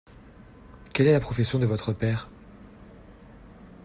[0.93, 2.27] Quelle est la profession de votre père?